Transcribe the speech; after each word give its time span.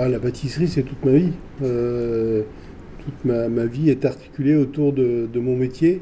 Ah, 0.00 0.08
la 0.08 0.20
pâtisserie, 0.20 0.68
c'est 0.68 0.84
toute 0.84 1.04
ma 1.04 1.10
vie. 1.10 1.32
Euh, 1.60 2.42
toute 3.04 3.24
ma, 3.24 3.48
ma 3.48 3.66
vie 3.66 3.90
est 3.90 4.04
articulée 4.04 4.54
autour 4.54 4.92
de, 4.92 5.28
de 5.32 5.40
mon 5.40 5.56
métier. 5.56 6.00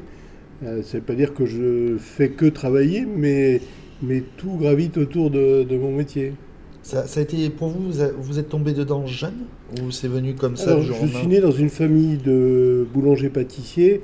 Euh, 0.63 0.83
ça 0.83 0.97
ne 0.97 0.99
veut 0.99 1.05
pas 1.05 1.15
dire 1.15 1.33
que 1.33 1.47
je 1.47 1.97
fais 1.97 2.29
que 2.29 2.45
travailler, 2.45 3.07
mais, 3.07 3.59
mais 4.03 4.21
tout 4.37 4.55
gravite 4.55 4.97
autour 4.97 5.31
de, 5.31 5.63
de 5.63 5.77
mon 5.77 5.91
métier. 5.91 6.33
Ça, 6.83 7.07
ça 7.07 7.21
a 7.21 7.23
été 7.23 7.49
pour 7.49 7.69
vous, 7.69 7.91
vous 8.19 8.37
êtes 8.37 8.49
tombé 8.49 8.73
dedans 8.73 9.07
jeune 9.07 9.47
ou 9.81 9.89
c'est 9.89 10.07
venu 10.07 10.35
comme 10.35 10.57
ça 10.57 10.73
Alors, 10.73 10.83
je 10.83 10.93
suis 10.93 11.27
né 11.27 11.41
dans 11.41 11.51
une 11.51 11.69
famille 11.69 12.17
de 12.17 12.85
boulangers-pâtissiers 12.93 14.01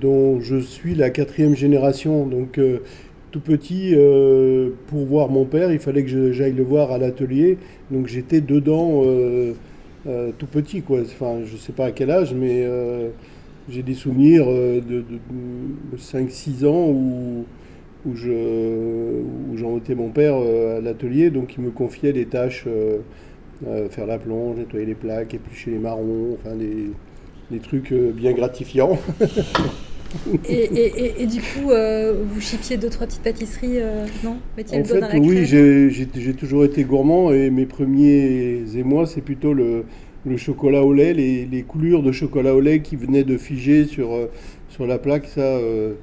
dont 0.00 0.40
je 0.40 0.56
suis 0.56 0.94
la 0.94 1.10
quatrième 1.10 1.54
génération. 1.54 2.26
Donc, 2.26 2.56
euh, 2.56 2.78
tout 3.30 3.40
petit, 3.40 3.92
euh, 3.94 4.70
pour 4.88 5.04
voir 5.06 5.28
mon 5.28 5.44
père, 5.44 5.72
il 5.72 5.78
fallait 5.78 6.04
que 6.04 6.32
j'aille 6.32 6.52
le 6.52 6.62
voir 6.62 6.90
à 6.90 6.98
l'atelier. 6.98 7.58
Donc, 7.90 8.06
j'étais 8.06 8.40
dedans 8.40 9.02
euh, 9.04 9.52
euh, 10.06 10.30
tout 10.38 10.46
petit, 10.46 10.82
quoi. 10.82 11.00
Enfin, 11.00 11.40
je 11.44 11.56
sais 11.56 11.72
pas 11.72 11.86
à 11.86 11.92
quel 11.92 12.10
âge, 12.10 12.34
mais 12.34 12.66
j'ai 13.68 13.82
des 13.82 13.94
souvenirs 13.94 14.46
de, 14.46 14.80
de 14.82 15.96
5-6 15.96 16.66
ans 16.66 16.88
où, 16.88 17.44
où 18.06 18.16
je 18.16 18.30
où 18.30 19.56
j'embêtais 19.56 19.94
mon 19.94 20.08
père 20.08 20.36
à 20.36 20.80
l'atelier. 20.80 21.30
Donc, 21.30 21.54
il 21.56 21.64
me 21.64 21.70
confiait 21.70 22.12
des 22.12 22.26
tâches. 22.26 22.66
faire 23.90 24.06
la 24.06 24.18
plonge, 24.18 24.56
nettoyer 24.56 24.86
les 24.86 24.94
plaques, 24.94 25.34
éplucher 25.34 25.70
les 25.70 25.78
marrons, 25.78 26.34
enfin 26.34 26.56
des, 26.56 26.90
des 27.50 27.60
trucs 27.60 27.92
bien 27.92 28.32
gratifiants. 28.32 28.98
Et, 30.48 30.54
et- 30.54 31.04
et- 31.04 31.22
et 31.22 31.26
du 31.26 31.40
coup, 31.40 31.70
euh, 31.70 32.24
vous 32.28 32.40
chipiez 32.40 32.76
deux, 32.76 32.88
trois 32.90 33.06
petites 33.06 33.22
pâtisseries, 33.22 33.80
euh, 33.80 34.06
non 34.24 34.36
Mettiez 34.56 34.78
En 34.80 34.84
fait, 34.84 34.94
dans 35.00 35.08
la 35.08 35.16
oui, 35.18 35.44
crème 35.46 35.90
j'ai 35.90 36.34
toujours 36.34 36.64
été 36.64 36.82
gourmand 36.84 37.32
et 37.32 37.50
mes 37.50 37.66
premiers 37.66 38.62
émois, 38.76 39.06
c'est 39.06 39.20
plutôt 39.20 39.52
le, 39.52 39.84
le 40.26 40.36
chocolat 40.36 40.82
au 40.84 40.92
lait, 40.92 41.14
les, 41.14 41.46
les 41.46 41.62
coulures 41.62 42.02
de 42.02 42.10
chocolat 42.12 42.54
au 42.54 42.60
lait 42.60 42.80
qui 42.80 42.96
venaient 42.96 43.24
de 43.24 43.36
figer 43.36 43.84
sur, 43.84 44.12
euh, 44.12 44.26
sur 44.68 44.86
la 44.86 44.98
plaque, 44.98 45.26
ça, 45.26 45.40
euh, 45.42 45.94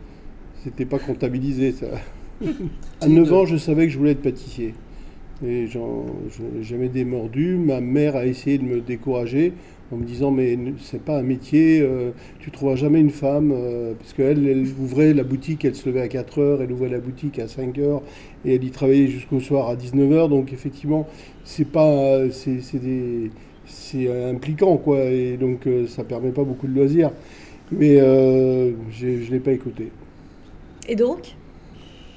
c'était 0.64 0.86
pas 0.86 1.00
comptabilisé, 1.00 1.74
ça. 1.74 1.88
à 2.42 2.48
C'est 3.02 3.10
9 3.10 3.28
de- 3.28 3.34
ans, 3.34 3.46
je 3.46 3.58
savais 3.58 3.88
que 3.88 3.92
je 3.94 3.98
voulais 3.98 4.12
être 4.12 4.22
pâtissier. 4.22 4.74
Et 5.46 5.68
j'en- 5.68 6.06
je 6.32 6.42
n'ai 6.42 6.64
jamais 6.64 6.88
démordu. 6.88 7.58
Ma 7.58 7.80
mère 7.82 8.16
a 8.16 8.26
essayé 8.26 8.58
de 8.58 8.64
me 8.64 8.80
décourager 8.82 9.54
en 9.92 9.98
me 9.98 10.04
disant 10.06 10.32
mais 10.32 10.58
c'est 10.80 11.02
pas 11.02 11.18
un 11.20 11.24
métier, 11.24 11.80
euh, 11.82 12.12
tu 12.40 12.52
trouveras 12.52 12.76
jamais 12.76 13.00
une 13.00 13.10
femme, 13.10 13.52
euh, 13.54 13.94
parce 13.98 14.14
qu'elle 14.14 14.48
elle 14.48 14.66
ouvrait 14.80 15.14
la 15.14 15.24
boutique, 15.24 15.66
elle 15.66 15.76
se 15.76 15.88
levait 15.90 16.02
à 16.02 16.08
4 16.08 16.40
heures, 16.40 16.62
elle 16.62 16.72
ouvrait 16.72 16.90
la 16.90 17.00
boutique 17.00 17.40
à 17.40 17.48
5 17.48 17.78
heures 17.80 18.02
et 18.46 18.56
elle 18.56 18.64
y 18.64 18.72
travaillait 18.72 19.08
jusqu'au 19.08 19.40
soir 19.40 19.70
à 19.70 19.76
19 19.76 20.12
heures. 20.12 20.30
Donc 20.30 20.54
effectivement, 20.54 21.08
c'est 21.44 21.66
pas, 21.72 22.30
c'est 22.32 22.60
c'est 23.66 24.08
impliquant 24.30 24.78
quoi, 24.78 25.00
et 25.06 25.38
donc 25.38 25.68
euh, 25.68 25.88
ça 25.88 26.04
permet 26.04 26.32
pas 26.32 26.44
beaucoup 26.44 26.68
de 26.68 26.74
loisirs. 26.76 27.12
Mais 27.72 28.00
euh, 28.00 28.72
j'ai- 28.92 29.24
je 29.24 29.32
l'ai 29.32 29.40
pas 29.40 29.52
écouté. 29.54 29.92
Et 30.88 30.96
donc? 30.96 31.38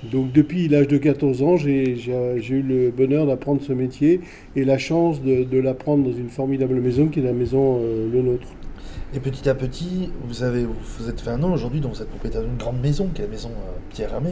Donc 0.04 0.32
depuis 0.32 0.68
l'âge 0.68 0.88
de 0.88 0.96
14 0.96 1.42
ans, 1.42 1.56
j'ai 1.56 1.94
eu 1.94 2.62
le 2.62 2.90
bonheur 2.90 3.26
d'apprendre 3.26 3.60
ce 3.60 3.72
métier 3.72 4.20
et 4.56 4.64
la 4.64 4.78
chance 4.78 5.22
de, 5.22 5.44
de 5.44 5.58
l'apprendre 5.58 6.04
dans 6.04 6.16
une 6.16 6.30
formidable 6.30 6.80
maison 6.80 7.08
qui 7.08 7.20
est 7.20 7.22
la 7.22 7.32
maison 7.32 7.80
euh, 7.80 8.08
Le 8.10 8.22
Nôtre. 8.22 8.48
Et 9.14 9.20
petit 9.20 9.48
à 9.48 9.54
petit, 9.54 10.10
vous 10.24 10.42
avez 10.42 10.64
vous 10.64 10.74
vous 10.98 11.08
êtes 11.08 11.20
fait 11.20 11.30
un 11.30 11.38
nom 11.38 11.52
aujourd'hui, 11.52 11.80
donc 11.80 11.94
vous 11.94 12.02
êtes 12.02 12.08
propriétaire 12.08 12.42
d'une 12.42 12.56
grande 12.56 12.80
maison, 12.80 13.08
qui 13.12 13.20
est 13.20 13.24
la 13.24 13.30
maison 13.30 13.50
euh, 13.50 13.78
Pierre 13.90 14.14
Hermé. 14.14 14.30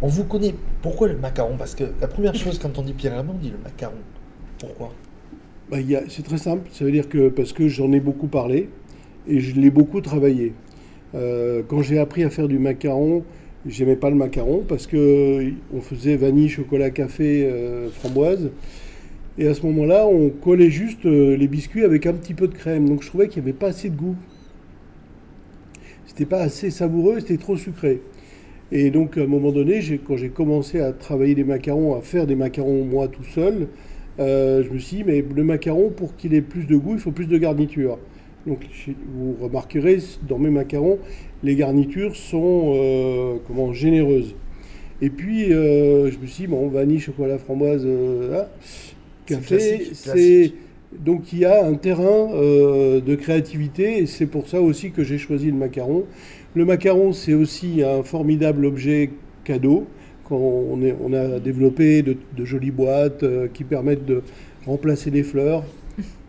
On 0.00 0.06
vous 0.06 0.24
connaît. 0.24 0.54
Pourquoi 0.80 1.08
le 1.08 1.16
macaron? 1.16 1.56
Parce 1.58 1.74
que 1.74 1.84
la 2.00 2.06
première 2.06 2.34
chose, 2.36 2.58
quand 2.58 2.78
on 2.78 2.82
dit 2.82 2.94
Pierre 2.94 3.14
Hermé, 3.14 3.30
on 3.34 3.38
dit 3.38 3.50
le 3.50 3.58
macaron. 3.62 3.96
Pourquoi? 4.58 4.92
Bah, 5.70 5.76
c'est 6.08 6.24
très 6.24 6.38
simple, 6.38 6.66
ça 6.72 6.84
veut 6.84 6.92
dire 6.92 7.10
que 7.10 7.28
parce 7.28 7.52
que 7.52 7.68
j'en 7.68 7.92
ai 7.92 8.00
beaucoup 8.00 8.26
parlé 8.26 8.70
et 9.26 9.40
je 9.40 9.60
l'ai 9.60 9.70
beaucoup 9.70 10.00
travaillé. 10.00 10.54
Euh, 11.14 11.62
quand 11.66 11.82
j'ai 11.82 11.98
appris 11.98 12.24
à 12.24 12.30
faire 12.30 12.48
du 12.48 12.58
macaron, 12.58 13.24
j'aimais 13.66 13.96
pas 13.96 14.10
le 14.10 14.16
macaron 14.16 14.64
parce 14.66 14.86
que 14.86 15.52
on 15.74 15.80
faisait 15.80 16.16
vanille, 16.16 16.48
chocolat, 16.48 16.90
café, 16.90 17.44
euh, 17.44 17.88
framboise. 17.90 18.50
Et 19.38 19.46
à 19.46 19.54
ce 19.54 19.64
moment-là, 19.66 20.06
on 20.06 20.30
collait 20.30 20.70
juste 20.70 21.06
euh, 21.06 21.36
les 21.36 21.46
biscuits 21.46 21.84
avec 21.84 22.06
un 22.06 22.12
petit 22.12 22.34
peu 22.34 22.48
de 22.48 22.54
crème. 22.54 22.88
Donc 22.88 23.02
je 23.02 23.08
trouvais 23.08 23.28
qu'il 23.28 23.42
n'y 23.42 23.48
avait 23.48 23.58
pas 23.58 23.68
assez 23.68 23.88
de 23.88 23.96
goût. 23.96 24.16
C'était 26.06 26.26
pas 26.26 26.40
assez 26.40 26.70
savoureux, 26.70 27.20
c'était 27.20 27.36
trop 27.36 27.56
sucré. 27.56 28.00
Et 28.72 28.90
donc 28.90 29.16
à 29.16 29.22
un 29.22 29.26
moment 29.26 29.52
donné, 29.52 29.80
quand 30.04 30.16
j'ai 30.16 30.28
commencé 30.28 30.80
à 30.80 30.92
travailler 30.92 31.34
des 31.34 31.44
macarons, 31.44 31.94
à 31.96 32.00
faire 32.00 32.26
des 32.26 32.34
macarons 32.34 32.84
moi 32.84 33.08
tout 33.08 33.24
seul, 33.24 33.68
euh, 34.18 34.64
je 34.64 34.70
me 34.70 34.78
suis 34.78 34.98
dit, 34.98 35.04
mais 35.04 35.24
le 35.34 35.44
macaron, 35.44 35.90
pour 35.90 36.16
qu'il 36.16 36.34
ait 36.34 36.42
plus 36.42 36.66
de 36.66 36.76
goût, 36.76 36.94
il 36.94 36.98
faut 36.98 37.12
plus 37.12 37.28
de 37.28 37.38
garniture. 37.38 37.98
Donc 38.48 38.60
vous 39.14 39.36
remarquerez, 39.40 39.98
dans 40.28 40.38
mes 40.38 40.50
macarons, 40.50 40.98
les 41.42 41.54
garnitures 41.54 42.16
sont 42.16 42.72
euh, 42.74 43.36
comment, 43.46 43.72
généreuses. 43.72 44.34
Et 45.00 45.10
puis, 45.10 45.52
euh, 45.52 46.10
je 46.10 46.18
me 46.18 46.26
suis 46.26 46.44
dit, 46.44 46.48
bon, 46.48 46.68
vanille, 46.68 46.98
chocolat, 47.00 47.38
framboise, 47.38 47.82
euh, 47.86 48.42
ah, 48.42 48.48
C'est 48.60 48.94
café, 49.26 49.88
c'est... 49.92 50.52
Donc 51.04 51.34
il 51.34 51.40
y 51.40 51.44
a 51.44 51.66
un 51.66 51.74
terrain 51.74 52.28
de 52.32 53.14
créativité 53.14 53.98
et 53.98 54.06
c'est 54.06 54.24
pour 54.24 54.48
ça 54.48 54.62
aussi 54.62 54.90
que 54.90 55.04
j'ai 55.04 55.18
choisi 55.18 55.48
le 55.48 55.52
macaron. 55.52 56.04
Le 56.54 56.64
macaron, 56.64 57.12
c'est 57.12 57.34
aussi 57.34 57.82
un 57.82 58.02
formidable 58.02 58.64
objet 58.64 59.10
cadeau. 59.44 59.86
Quand 60.24 60.36
on, 60.38 60.80
est- 60.82 60.96
on 61.04 61.12
a 61.12 61.40
développé 61.40 62.00
de, 62.02 62.16
de 62.34 62.44
jolies 62.46 62.70
boîtes 62.70 63.22
qui 63.52 63.64
permettent 63.64 64.06
de 64.06 64.22
remplacer 64.64 65.10
les 65.10 65.22
fleurs. 65.22 65.62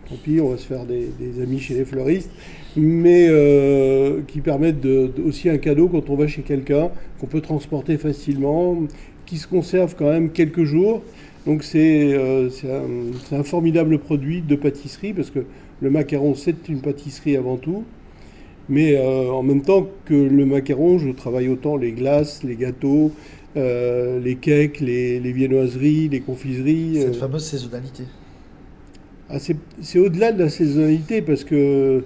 Tant 0.10 0.16
pis, 0.24 0.40
on 0.42 0.50
va 0.50 0.58
se 0.58 0.66
faire 0.66 0.86
des, 0.86 1.10
des 1.20 1.42
amis 1.42 1.60
chez 1.60 1.76
les 1.76 1.86
fleuristes. 1.86 2.32
Mais 2.76 3.28
euh, 3.30 4.22
qui 4.28 4.42
permettent 4.42 4.82
de- 4.82 5.12
de- 5.16 5.22
aussi 5.24 5.50
un 5.50 5.58
cadeau 5.58 5.88
quand 5.88 6.10
on 6.10 6.16
va 6.16 6.28
chez 6.28 6.42
quelqu'un, 6.42 6.90
qu'on 7.20 7.28
peut 7.28 7.42
transporter 7.42 7.98
facilement, 7.98 8.78
qui 9.26 9.38
se 9.38 9.48
conserve 9.48 9.96
quand 9.98 10.10
même 10.10 10.32
quelques 10.32 10.64
jours. 10.64 11.02
Donc 11.46 11.64
c'est 11.64 12.14
euh, 12.14 12.50
un, 13.32 13.44
formidable 13.44 13.98
produit 14.00 14.42
de 14.42 14.56
pâtisserie 14.56 15.14
parce 15.14 15.30
que 15.30 15.40
le 15.82 15.90
macaron 15.90 16.36
c'est 16.36 16.68
une 16.70 16.82
pâtisserie 16.82 17.38
avant 17.38 17.58
tout. 17.58 17.84
Mais 18.68 18.96
euh, 18.98 19.32
en 19.32 19.42
même 19.42 19.62
temps 19.64 19.88
que 20.06 20.14
le 20.14 20.46
macaron, 20.46 21.00
je 21.00 21.10
travaille 21.10 21.48
autant 21.50 21.76
les 21.76 21.92
glaces, 21.92 22.44
les 22.44 22.56
gâteaux, 22.56 23.12
les 23.56 24.38
cakes, 24.40 24.80
les, 24.80 25.20
les 25.20 25.32
viennoiseries, 25.32 26.08
les 26.10 26.20
confiseries. 26.22 27.00
Cette 27.02 27.16
fameuse 27.16 27.46
saisonnalité. 27.46 28.04
Ah, 29.30 29.38
c'est 29.40 30.00
au-delà 30.00 30.32
de 30.32 30.40
la 30.44 30.50
saisonnalité 30.50 31.22
parce 31.22 31.44
que 31.44 32.04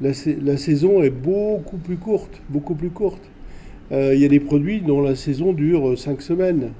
la, 0.00 0.14
sa- 0.14 0.30
la 0.42 0.56
saison 0.56 1.02
est 1.02 1.10
beaucoup 1.10 1.78
plus 1.78 1.96
courte, 1.96 2.40
beaucoup 2.48 2.74
plus 2.74 2.90
courte. 2.90 3.22
Euh, 3.92 4.14
Il 4.14 4.20
y 4.20 4.24
a 4.24 4.28
des 4.28 4.40
produits 4.40 4.80
dont 4.82 5.02
la 5.02 5.16
saison 5.16 5.52
dure 5.52 5.98
5 5.98 6.22
semaines. 6.22 6.70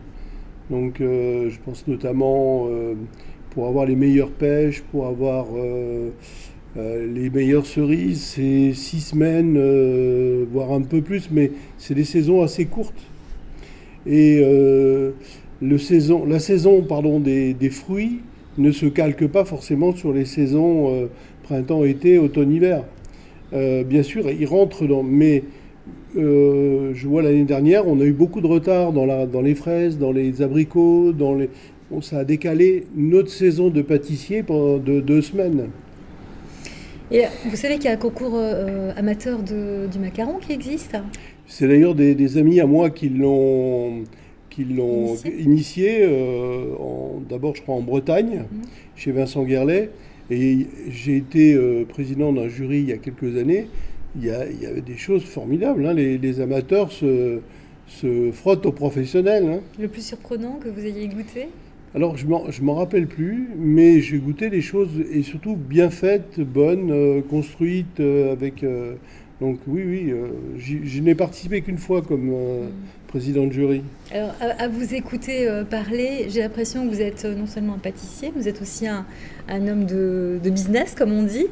Donc 0.70 1.00
euh, 1.00 1.50
je 1.50 1.58
pense 1.64 1.86
notamment 1.88 2.66
euh, 2.70 2.94
pour 3.52 3.68
avoir 3.68 3.86
les 3.86 3.96
meilleures 3.96 4.30
pêches, 4.32 4.82
pour 4.92 5.06
avoir 5.06 5.46
euh, 5.56 6.10
euh, 6.78 7.06
les 7.14 7.30
meilleures 7.30 7.66
cerises, 7.66 8.22
c'est 8.22 8.72
6 8.74 9.00
semaines, 9.00 9.56
euh, 9.58 10.44
voire 10.52 10.72
un 10.72 10.82
peu 10.82 11.02
plus, 11.02 11.30
mais 11.32 11.52
c'est 11.78 11.94
des 11.94 12.04
saisons 12.04 12.42
assez 12.42 12.66
courtes. 12.66 12.94
Et 14.06 14.40
euh, 14.42 15.12
la 15.60 16.38
saison 16.40 16.82
pardon, 16.82 17.20
des 17.20 17.70
fruits 17.70 18.20
ne 18.60 18.72
se 18.72 18.86
calque 18.86 19.26
pas 19.26 19.44
forcément 19.44 19.92
sur 19.94 20.12
les 20.12 20.24
saisons 20.24 20.94
euh, 20.94 21.06
printemps, 21.42 21.84
été, 21.84 22.18
automne, 22.18 22.52
hiver. 22.52 22.84
Euh, 23.52 23.82
bien 23.84 24.02
sûr, 24.02 24.30
ils 24.30 24.46
rentrent 24.46 24.86
dans. 24.86 25.02
Mais 25.02 25.42
euh, 26.16 26.92
je 26.94 27.08
vois 27.08 27.22
l'année 27.22 27.44
dernière, 27.44 27.88
on 27.88 28.00
a 28.00 28.04
eu 28.04 28.12
beaucoup 28.12 28.40
de 28.40 28.46
retard 28.46 28.92
dans, 28.92 29.06
la, 29.06 29.26
dans 29.26 29.40
les 29.40 29.54
fraises, 29.54 29.98
dans 29.98 30.12
les 30.12 30.42
abricots, 30.42 31.12
dans 31.12 31.34
les. 31.34 31.48
Bon, 31.90 32.00
ça 32.00 32.18
a 32.18 32.24
décalé 32.24 32.84
notre 32.94 33.30
saison 33.30 33.68
de 33.68 33.82
pâtissier 33.82 34.44
pendant 34.44 34.78
deux, 34.78 35.00
deux 35.00 35.22
semaines. 35.22 35.70
Et 37.10 37.22
vous 37.48 37.56
savez 37.56 37.74
qu'il 37.74 37.86
y 37.86 37.88
a 37.88 37.92
un 37.94 37.96
concours 37.96 38.34
euh, 38.36 38.92
amateur 38.96 39.42
de- 39.42 39.88
du 39.90 39.98
macaron 39.98 40.34
qui 40.40 40.52
existe? 40.52 40.96
C'est 41.48 41.66
d'ailleurs 41.66 41.96
des, 41.96 42.14
des 42.14 42.38
amis 42.38 42.60
à 42.60 42.66
moi 42.66 42.90
qui 42.90 43.08
l'ont 43.08 44.04
qui 44.50 44.64
l'ont 44.64 45.14
Initié. 45.14 45.40
initié, 45.40 45.98
euh, 46.02 46.64
d'abord 47.28 47.54
je 47.56 47.62
crois 47.62 47.76
en 47.76 47.80
Bretagne, 47.82 48.44
Mhm. 48.50 48.62
chez 48.96 49.12
Vincent 49.12 49.44
Guerlet, 49.44 49.90
et 50.30 50.66
j'ai 50.90 51.16
été 51.16 51.54
euh, 51.54 51.84
président 51.88 52.32
d'un 52.32 52.48
jury 52.48 52.78
il 52.80 52.88
y 52.88 52.92
a 52.92 52.98
quelques 52.98 53.36
années. 53.36 53.66
Il 54.16 54.24
y, 54.26 54.30
a- 54.30 54.48
il 54.50 54.60
y 54.60 54.66
avait 54.66 54.80
des 54.80 54.96
choses 54.96 55.22
formidables. 55.22 55.86
hein. 55.86 55.92
Les, 55.94 56.18
les 56.18 56.40
amateurs 56.40 56.90
se, 56.90 57.38
se 57.86 58.30
frottent 58.32 58.66
aux 58.66 58.72
professionnels. 58.72 59.46
hein. 59.48 59.60
Le 59.78 59.86
plus 59.88 60.04
surprenant 60.04 60.58
que 60.62 60.68
vous 60.68 60.84
ayez 60.84 61.06
goûté? 61.08 61.46
Alors, 61.94 62.16
je 62.16 62.24
je 62.50 62.62
m'en 62.62 62.74
rappelle 62.74 63.06
plus, 63.08 63.48
mais 63.58 64.00
j'ai 64.00 64.18
goûté 64.18 64.48
des 64.50 64.60
choses, 64.62 64.90
et 65.12 65.22
surtout 65.22 65.56
bien 65.56 65.90
faites, 65.90 66.38
bonnes, 66.40 66.90
euh, 66.92 67.20
construites, 67.20 67.98
avec, 68.00 68.62
Donc 69.40 69.58
oui, 69.66 69.82
oui, 69.86 70.10
euh, 70.10 70.28
je 70.58 71.00
n'ai 71.00 71.14
participé 71.14 71.62
qu'une 71.62 71.78
fois 71.78 72.02
comme 72.02 72.30
euh, 72.30 72.68
président 73.08 73.46
de 73.46 73.52
jury. 73.52 73.82
Alors, 74.12 74.34
à, 74.38 74.64
à 74.64 74.68
vous 74.68 74.94
écouter 74.94 75.48
euh, 75.48 75.64
parler, 75.64 76.26
j'ai 76.28 76.40
l'impression 76.40 76.86
que 76.86 76.94
vous 76.94 77.00
êtes 77.00 77.24
non 77.24 77.46
seulement 77.46 77.74
un 77.74 77.78
pâtissier, 77.78 78.32
vous 78.36 78.48
êtes 78.48 78.60
aussi 78.60 78.86
un, 78.86 79.06
un 79.48 79.66
homme 79.66 79.86
de, 79.86 80.38
de 80.44 80.50
business, 80.50 80.94
comme 80.94 81.12
on 81.12 81.22
dit, 81.22 81.46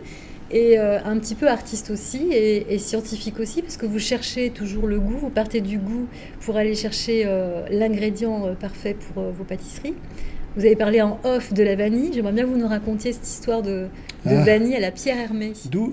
et 0.50 0.78
un 0.78 1.18
petit 1.18 1.34
peu 1.34 1.48
artiste 1.48 1.90
aussi, 1.90 2.28
et, 2.32 2.74
et 2.74 2.78
scientifique 2.78 3.38
aussi, 3.38 3.60
parce 3.62 3.76
que 3.76 3.84
vous 3.86 3.98
cherchez 3.98 4.50
toujours 4.50 4.86
le 4.86 4.98
goût, 4.98 5.16
vous 5.18 5.30
partez 5.30 5.60
du 5.60 5.78
goût 5.78 6.06
pour 6.40 6.56
aller 6.56 6.74
chercher 6.74 7.26
l'ingrédient 7.70 8.54
parfait 8.58 8.94
pour 8.94 9.24
vos 9.24 9.44
pâtisseries. 9.44 9.94
Vous 10.58 10.64
avez 10.64 10.74
parlé 10.74 11.00
en 11.00 11.20
off 11.22 11.52
de 11.54 11.62
la 11.62 11.76
vanille, 11.76 12.10
j'aimerais 12.12 12.32
bien 12.32 12.42
que 12.42 12.48
vous 12.48 12.56
nous 12.58 12.66
racontiez 12.66 13.12
cette 13.12 13.28
histoire 13.28 13.62
de, 13.62 13.82
de 14.26 14.34
Ah. 14.34 14.42
vanille 14.44 14.74
à 14.74 14.80
la 14.80 14.90
Pierre 14.90 15.16
Hermé. 15.16 15.52
D'où 15.70 15.92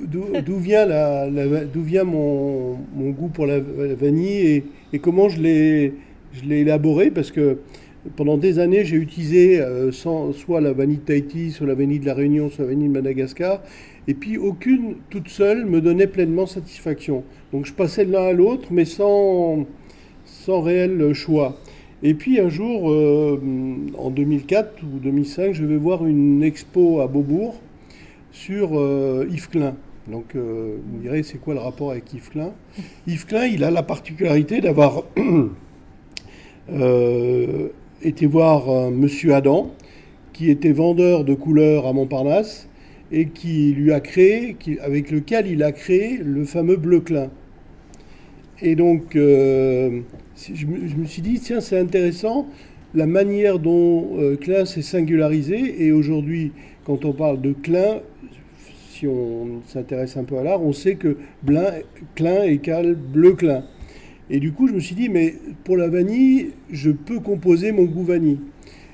vient, 0.57 0.87
la, 0.87 1.29
la 1.29 1.45
va- 1.45 1.65
d'où 1.65 1.83
vient 1.83 2.03
mon, 2.03 2.75
mon 2.95 3.11
goût 3.11 3.27
pour 3.27 3.45
la, 3.45 3.57
la 3.59 3.93
vanille 3.93 4.47
et, 4.47 4.63
et 4.91 4.97
comment 4.97 5.29
je 5.29 5.39
l'ai, 5.39 5.93
je 6.33 6.45
l'ai 6.49 6.61
élaboré? 6.61 7.11
Parce 7.11 7.29
que 7.29 7.59
pendant 8.15 8.39
des 8.39 8.57
années, 8.57 8.83
j'ai 8.85 8.95
utilisé 8.95 9.61
euh, 9.61 9.91
sans- 9.91 10.33
soit 10.33 10.61
la 10.61 10.73
vanille 10.73 10.97
de 10.97 11.01
Tahiti, 11.03 11.51
soit 11.51 11.67
la 11.67 11.75
vanille 11.75 11.99
de 11.99 12.07
la 12.07 12.15
Réunion, 12.15 12.49
soit 12.49 12.63
la 12.65 12.71
vanille 12.71 12.87
de 12.87 12.93
Madagascar. 12.93 13.61
Et 14.07 14.15
puis 14.15 14.39
aucune 14.39 14.95
toute 15.11 15.27
seule 15.27 15.67
me 15.67 15.79
donnait 15.79 16.07
pleinement 16.07 16.47
satisfaction. 16.47 17.23
Donc 17.53 17.67
je 17.67 17.73
passais 17.73 18.03
de 18.03 18.11
l'un 18.11 18.25
à 18.29 18.33
l'autre, 18.33 18.69
mais 18.71 18.85
sans, 18.85 19.63
sans 20.25 20.61
réel 20.61 21.13
choix. 21.13 21.55
Et 22.07 22.13
puis 22.13 22.39
un 22.39 22.49
jour, 22.49 22.91
euh, 22.91 23.41
en 23.97 24.11
2004 24.11 24.83
ou 24.83 24.99
2005, 24.99 25.53
je 25.53 25.65
vais 25.65 25.77
voir 25.77 26.05
une 26.05 26.43
expo 26.43 27.01
à 27.01 27.07
Beaubourg 27.07 27.59
sur 28.31 28.79
euh, 28.79 29.25
Yves 29.31 29.49
Klein. 29.49 29.73
Donc 30.07 30.35
euh, 30.35 30.75
vous 30.85 30.97
me 30.97 31.01
direz, 31.01 31.23
c'est 31.23 31.39
quoi 31.39 31.55
le 31.55 31.61
rapport 31.61 31.89
avec 31.89 32.13
Yves 32.13 32.29
Klein? 32.29 32.53
Yves 33.07 33.25
Klein, 33.25 33.45
il 33.47 33.63
a 33.63 33.71
la 33.71 33.81
particularité 33.81 34.61
d'avoir 34.61 35.05
été 38.03 38.27
voir 38.27 38.69
un 38.69 38.91
monsieur 38.91 39.33
Adam, 39.33 39.71
qui 40.31 40.51
était 40.51 40.73
vendeur 40.73 41.23
de 41.23 41.33
couleurs 41.33 41.87
à 41.87 41.93
Montparnasse, 41.93 42.69
et 43.11 43.29
qui 43.29 43.71
lui 43.71 43.91
a 43.91 43.99
créé, 43.99 44.55
avec 44.83 45.09
lequel 45.09 45.47
il 45.47 45.63
a 45.63 45.71
créé 45.71 46.19
le 46.23 46.45
fameux 46.45 46.75
bleu 46.75 46.99
Klein. 46.99 47.31
Et 48.61 48.75
donc, 48.75 49.15
euh, 49.15 50.01
je, 50.37 50.65
me, 50.65 50.87
je 50.87 50.95
me 50.95 51.05
suis 51.05 51.21
dit, 51.21 51.39
tiens, 51.39 51.61
c'est 51.61 51.77
intéressant 51.79 52.47
la 52.95 53.05
manière 53.05 53.59
dont 53.59 54.17
euh, 54.17 54.37
Klein 54.37 54.65
s'est 54.65 54.81
singularisé. 54.81 55.83
Et 55.85 55.91
aujourd'hui, 55.91 56.51
quand 56.85 57.05
on 57.05 57.11
parle 57.11 57.41
de 57.41 57.51
Klein, 57.51 57.99
si 58.89 59.07
on 59.07 59.61
s'intéresse 59.67 60.15
un 60.17 60.23
peu 60.23 60.37
à 60.37 60.43
l'art, 60.43 60.63
on 60.63 60.71
sait 60.71 60.95
que 60.95 61.17
Blin, 61.43 61.65
Klein 62.15 62.43
égale 62.43 62.95
bleu 62.95 63.33
Klein. 63.33 63.65
Et 64.29 64.39
du 64.39 64.53
coup, 64.53 64.67
je 64.67 64.73
me 64.73 64.79
suis 64.79 64.95
dit, 64.95 65.09
mais 65.09 65.35
pour 65.63 65.77
la 65.77 65.89
vanille, 65.89 66.51
je 66.71 66.89
peux 66.89 67.19
composer 67.19 67.71
mon 67.71 67.83
goût 67.83 68.03
vanille. 68.03 68.39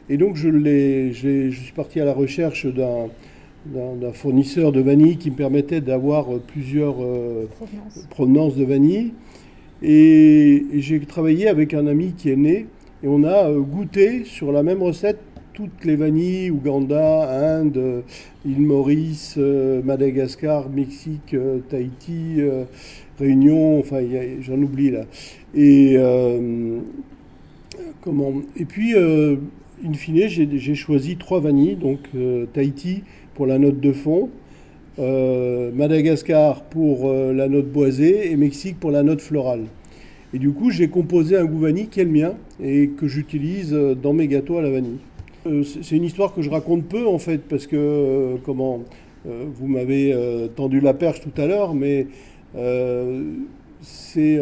Et 0.09 0.17
donc, 0.17 0.35
je, 0.35 1.49
suis 1.51 1.73
parti 1.73 2.01
à 2.01 2.05
la 2.05 2.13
recherche 2.13 2.65
d'un 2.65 4.11
fournisseur 4.13 4.71
de 4.71 4.81
vanille 4.81 5.17
qui 5.17 5.31
me 5.31 5.35
permettait 5.35 5.79
d'avoir 5.79 6.27
plusieurs 6.39 6.95
euh, 7.01 7.45
Provenance. 7.55 8.07
provenance 8.09 8.55
de 8.55 8.65
vanille. 8.65 9.13
Et, 9.81 10.65
j'ai 10.73 10.99
travaillé 11.01 11.47
avec 11.47 11.73
un 11.73 11.87
ami 11.87 12.13
qui 12.17 12.29
est 12.29 12.35
né 12.35 12.67
et 13.03 13.07
on 13.07 13.23
a 13.23 13.49
euh, 13.49 13.59
goûté 13.59 14.23
sur 14.25 14.51
la 14.51 14.63
même 14.63 14.81
recette 14.81 15.19
toutes 15.53 15.85
les 15.85 15.95
vanilles, 15.95 16.49
Ouganda, 16.49 17.59
Inde, 17.59 17.77
euh, 17.77 18.01
île 18.45 18.61
Maurice, 18.61 19.35
euh, 19.37 19.81
Madagascar, 19.83 20.69
Mexique, 20.69 21.35
Tahiti, 21.69 22.37
Réunion, 23.19 23.79
enfin 23.79 24.01
j'en 24.41 24.61
oublie 24.61 24.91
là. 24.91 25.05
Et, 25.53 25.97
comment, 28.01 28.33
et 28.55 28.65
puis, 28.65 28.95
euh, 28.95 29.35
in 29.85 29.93
fine, 29.93 30.27
j'ai 30.27 30.75
choisi 30.75 31.17
trois 31.17 31.39
vanilles, 31.39 31.75
donc 31.75 31.99
Tahiti 32.53 33.03
pour 33.35 33.45
la 33.45 33.59
note 33.59 33.79
de 33.79 33.91
fond, 33.91 34.29
euh, 34.99 35.71
Madagascar 35.73 36.63
pour 36.63 37.07
euh, 37.07 37.31
la 37.31 37.47
note 37.47 37.71
boisée 37.71 38.29
et 38.29 38.35
Mexique 38.35 38.77
pour 38.77 38.91
la 38.91 39.03
note 39.03 39.21
florale. 39.21 39.63
Et 40.33 40.39
du 40.39 40.51
coup, 40.51 40.69
j'ai 40.69 40.89
composé 40.89 41.37
un 41.37 41.45
goût 41.45 41.59
vanille 41.59 41.87
qui 41.87 42.01
est 42.01 42.03
le 42.03 42.11
mien 42.11 42.33
et 42.61 42.89
que 42.89 43.07
j'utilise 43.07 43.73
euh, 43.73 43.95
dans 43.95 44.11
mes 44.11 44.27
gâteaux 44.27 44.57
à 44.57 44.61
la 44.61 44.69
vanille. 44.69 44.99
C'est 45.63 45.95
une 45.95 46.03
histoire 46.03 46.35
que 46.35 46.41
je 46.43 46.51
raconte 46.51 46.83
peu 46.85 47.07
en 47.07 47.17
fait 47.17 47.39
parce 47.39 47.65
que 47.65 48.35
comment 48.45 48.81
vous 49.25 49.65
m'avez 49.65 50.15
tendu 50.55 50.79
la 50.79 50.93
perche 50.93 51.19
tout 51.19 51.41
à 51.41 51.47
l'heure, 51.47 51.73
mais 51.73 52.05
c'est 53.81 54.39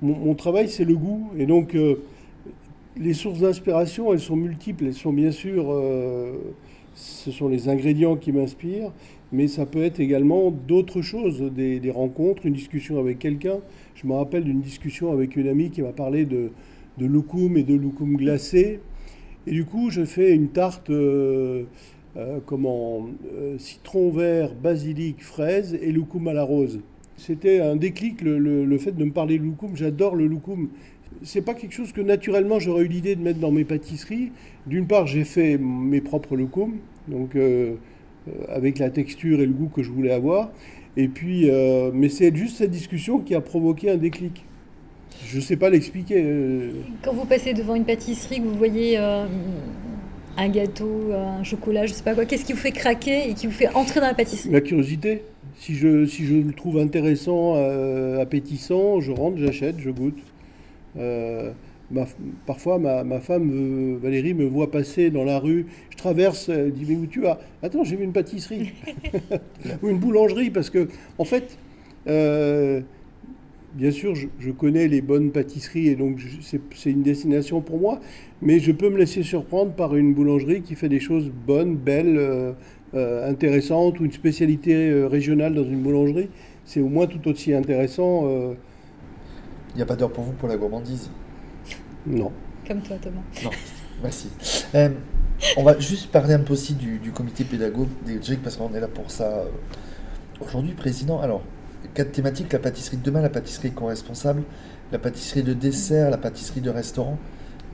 mon, 0.00 0.34
travail, 0.34 0.70
c'est 0.70 0.86
le 0.86 0.96
goût 0.96 1.28
et 1.38 1.44
donc 1.44 1.76
les 2.96 3.12
sources 3.12 3.40
d'inspiration, 3.40 4.14
elles 4.14 4.20
sont 4.20 4.36
multiples. 4.36 4.86
Elles 4.86 4.94
sont 4.94 5.12
bien 5.12 5.30
sûr, 5.30 5.78
ce 6.94 7.30
sont 7.30 7.48
les 7.48 7.68
ingrédients 7.68 8.16
qui 8.16 8.32
m'inspirent, 8.32 8.92
mais 9.32 9.48
ça 9.48 9.66
peut 9.66 9.82
être 9.82 10.00
également 10.00 10.50
d'autres 10.50 11.02
choses, 11.02 11.42
des, 11.42 11.90
rencontres, 11.90 12.46
une 12.46 12.54
discussion 12.54 12.98
avec 12.98 13.18
quelqu'un. 13.18 13.58
Je 13.94 14.06
me 14.06 14.14
rappelle 14.14 14.44
d'une 14.44 14.60
discussion 14.60 15.12
avec 15.12 15.36
une 15.36 15.48
amie 15.48 15.70
qui 15.70 15.82
m'a 15.82 15.92
parlé 15.92 16.24
de, 16.24 16.50
de 16.98 17.06
loukoum 17.06 17.56
et 17.56 17.62
de 17.62 17.74
loukoum 17.74 18.16
glacé. 18.16 18.80
Et 19.46 19.52
du 19.52 19.64
coup, 19.64 19.90
je 19.90 20.04
fais 20.04 20.34
une 20.34 20.48
tarte, 20.48 20.90
euh, 20.90 21.64
euh, 22.16 22.38
comment, 22.44 23.08
euh, 23.34 23.58
citron 23.58 24.10
vert, 24.10 24.54
basilic, 24.54 25.22
fraise 25.22 25.78
et 25.80 25.92
loukoum 25.92 26.28
à 26.28 26.32
la 26.32 26.42
rose. 26.42 26.80
C'était 27.18 27.60
un 27.60 27.76
déclic, 27.76 28.22
le, 28.22 28.78
fait 28.78 28.92
de 28.92 29.04
me 29.04 29.10
parler 29.10 29.38
de 29.38 29.44
loukoum. 29.44 29.76
J'adore 29.76 30.14
le 30.14 30.26
loukoum. 30.26 30.68
C'est 31.22 31.42
pas 31.42 31.54
quelque 31.54 31.72
chose 31.72 31.92
que 31.92 32.00
naturellement 32.00 32.60
j'aurais 32.60 32.84
eu 32.84 32.88
l'idée 32.88 33.16
de 33.16 33.22
mettre 33.22 33.40
dans 33.40 33.50
mes 33.50 33.64
pâtisseries. 33.64 34.30
D'une 34.66 34.86
part, 34.86 35.06
j'ai 35.06 35.24
fait 35.24 35.58
mes 35.58 36.00
propres 36.00 36.36
loukoum, 36.36 36.76
donc 37.08 37.34
euh, 37.34 37.74
avec 38.48 38.78
la 38.78 38.90
texture 38.90 39.40
et 39.40 39.46
le 39.46 39.52
goût 39.52 39.68
que 39.68 39.82
je 39.82 39.90
voulais 39.90 40.12
avoir. 40.12 40.50
Et 40.96 41.08
puis, 41.08 41.48
euh, 41.50 41.90
mais 41.94 42.08
c'est 42.08 42.34
juste 42.34 42.56
cette 42.56 42.70
discussion 42.70 43.18
qui 43.18 43.34
a 43.34 43.40
provoqué 43.40 43.90
un 43.90 43.96
déclic. 43.96 44.44
Je 45.26 45.40
sais 45.40 45.56
pas 45.56 45.70
l'expliquer. 45.70 46.22
euh, 46.24 46.70
Quand 47.02 47.12
vous 47.12 47.24
passez 47.24 47.52
devant 47.54 47.74
une 47.74 47.84
pâtisserie, 47.84 48.38
que 48.38 48.44
vous 48.46 48.54
voyez 48.54 48.98
euh, 48.98 49.26
un 50.36 50.48
gâteau, 50.48 51.12
un 51.12 51.42
chocolat, 51.44 51.86
je 51.86 51.92
sais 51.92 52.02
pas 52.02 52.14
quoi, 52.14 52.24
qu'est-ce 52.24 52.44
qui 52.44 52.52
vous 52.52 52.58
fait 52.58 52.72
craquer 52.72 53.30
et 53.30 53.34
qui 53.34 53.46
vous 53.46 53.52
fait 53.52 53.68
entrer 53.74 54.00
dans 54.00 54.06
la 54.06 54.14
pâtisserie? 54.14 54.50
La 54.50 54.60
curiosité. 54.60 55.22
Si 55.56 55.74
je, 55.74 56.06
si 56.06 56.24
je 56.24 56.34
le 56.36 56.52
trouve 56.52 56.78
intéressant, 56.78 57.54
euh, 57.56 58.20
appétissant, 58.20 59.00
je 59.00 59.10
rentre, 59.10 59.38
j'achète, 59.38 59.80
je 59.80 59.90
goûte. 59.90 60.18
Ma- 61.90 62.06
parfois, 62.46 62.78
ma, 62.78 63.02
ma 63.04 63.20
femme, 63.20 63.50
euh, 63.50 63.98
Valérie, 64.02 64.34
me 64.34 64.44
voit 64.46 64.70
passer 64.70 65.10
dans 65.10 65.24
la 65.24 65.38
rue. 65.38 65.66
Je 65.90 65.96
traverse, 65.96 66.48
elle 66.50 66.72
dit 66.72 66.84
Mais 66.88 66.96
où 66.96 67.06
tu 67.06 67.20
vas 67.22 67.38
Attends, 67.62 67.84
j'ai 67.84 67.96
vu 67.96 68.04
une 68.04 68.12
pâtisserie. 68.12 68.72
Ou 69.82 69.88
une 69.88 69.98
boulangerie, 69.98 70.50
parce 70.50 70.70
que, 70.70 70.88
en 71.18 71.24
fait, 71.24 71.58
euh, 72.08 72.80
bien 73.74 73.90
sûr, 73.90 74.14
je, 74.14 74.28
je 74.38 74.50
connais 74.50 74.86
les 74.88 75.00
bonnes 75.00 75.30
pâtisseries 75.30 75.88
et 75.88 75.96
donc 75.96 76.20
c'est 76.42 76.60
c'est 76.74 76.90
une 76.90 77.02
destination 77.02 77.60
pour 77.60 77.78
moi, 77.78 78.00
mais 78.42 78.58
je 78.60 78.72
peux 78.72 78.90
me 78.90 78.98
laisser 78.98 79.22
surprendre 79.22 79.72
par 79.72 79.96
une 79.96 80.14
boulangerie 80.14 80.62
qui 80.62 80.74
fait 80.74 80.88
des 80.88 81.00
choses 81.00 81.30
bonnes, 81.46 81.76
belles, 81.76 82.16
euh, 82.18 82.52
euh, 82.94 83.30
intéressantes, 83.30 84.00
ou 84.00 84.04
une 84.04 84.12
spécialité 84.12 84.90
euh, 84.90 85.06
régionale 85.08 85.54
dans 85.54 85.64
une 85.64 85.80
boulangerie. 85.82 86.28
C'est 86.64 86.80
au 86.80 86.88
moins 86.88 87.06
tout 87.06 87.26
aussi 87.28 87.52
intéressant. 87.54 88.24
euh, 88.26 88.54
Il 89.74 89.76
n'y 89.76 89.82
a 89.82 89.86
pas 89.86 89.96
d'heure 89.96 90.12
pour 90.12 90.24
vous 90.24 90.32
pour 90.32 90.48
la 90.48 90.56
gourmandise. 90.56 91.10
Non. 92.08 92.32
Comme 92.66 92.80
toi, 92.80 92.96
Thomas. 93.00 93.20
Non, 93.44 93.50
merci. 94.02 94.28
Euh, 94.74 94.88
on 95.56 95.62
va 95.62 95.78
juste 95.78 96.10
parler 96.10 96.34
un 96.34 96.40
peu 96.40 96.52
aussi 96.52 96.74
du, 96.74 96.98
du 96.98 97.10
comité 97.12 97.44
pédagogique 97.44 98.42
parce 98.42 98.56
qu'on 98.56 98.74
est 98.74 98.80
là 98.80 98.88
pour 98.88 99.10
ça. 99.10 99.44
Aujourd'hui, 100.40 100.72
président, 100.72 101.20
alors, 101.20 101.42
quatre 101.94 102.12
thématiques 102.12 102.52
la 102.52 102.58
pâtisserie 102.58 102.96
de 102.96 103.02
demain, 103.02 103.20
la 103.22 103.28
pâtisserie 103.28 103.70
co-responsable, 103.72 104.42
la 104.92 104.98
pâtisserie 104.98 105.42
de 105.42 105.52
dessert, 105.52 106.10
la 106.10 106.18
pâtisserie 106.18 106.60
de 106.60 106.70
restaurant. 106.70 107.18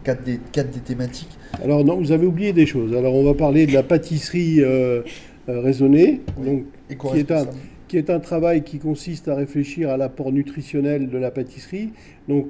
Quatre 0.03 0.23
des, 0.23 0.39
quatre 0.53 0.71
des 0.71 0.81
thématiques. 0.81 1.31
Alors 1.63 1.83
non, 1.83 1.97
vous 1.97 2.13
avez 2.13 2.27
oublié 2.27 2.53
des 2.53 2.67
choses. 2.67 2.95
Alors 2.95 3.15
on 3.15 3.25
va 3.25 3.33
parler 3.33 3.65
de 3.67 3.73
la 3.73 3.83
pâtisserie 3.83 4.61
euh, 4.61 5.01
euh, 5.49 5.61
raisonnée, 5.63 6.21
Oui. 6.37 6.47
donc 6.47 6.65
Et 6.91 6.97
Qui 6.97 7.19
est 7.21 7.31
un- 7.33 7.47
qui 7.89 7.97
est 7.97 8.11
un 8.11 8.21
travail 8.21 8.65
qui 8.65 8.79
consiste 8.79 9.29
à 9.29 9.35
réfléchir 9.35 9.89
à 9.89 9.97
l'apport 9.97 10.31
nutritionnel 10.31 11.09
de 11.09 11.17
la 11.17 11.31
pâtisserie, 11.31 11.95
donc 12.29 12.49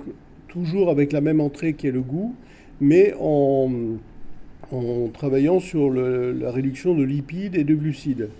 toujours 0.54 0.90
avec 0.90 1.12
la 1.12 1.20
même 1.22 1.40
entrée 1.40 1.74
qui 1.74 1.88
est 1.88 1.92
le 1.92 2.02
goût, 2.02 2.36
mais 2.80 3.14
en, 3.20 3.70
en 4.72 5.08
travaillant 5.12 5.60
sur 5.60 5.90
le- 5.90 6.32
la 6.32 6.50
réduction 6.52 6.94
de 6.94 7.04
lipides 7.04 7.56
et 7.56 7.64
de 7.64 7.74
glucides. 7.74 8.30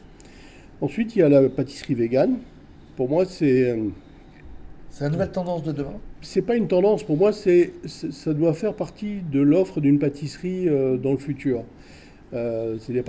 Ensuite, 0.81 1.17
il 1.17 1.21
y 1.21 1.23
a 1.23 1.29
la 1.31 1.49
pâtisserie 1.51 1.95
végane. 1.97 2.39
Pour 2.97 3.09
moi, 3.11 3.27
c'est 3.27 3.71
euh, 3.73 3.91
C'est 4.89 5.05
la 5.05 5.11
nouvelle 5.11 5.31
tendance 5.31 5.63
de 5.63 5.73
demain? 5.73 6.01
c'est 6.21 6.43
pas 6.43 6.57
une 6.57 6.69
tendance. 6.69 7.05
Pour 7.05 7.17
moi, 7.17 7.33
c'est 7.33 7.75
ça 7.87 8.33
doit 8.35 8.55
faire 8.55 8.75
partie 8.75 9.21
de 9.31 9.41
l'offre 9.41 9.81
d'une 9.81 9.99
pâtisserie 9.99 10.69
euh, 10.69 10.97
dans 10.97 11.13
le 11.13 11.19
futur. 11.19 11.65
Euh, 12.35 12.79
C'est-à-dire 12.81 13.05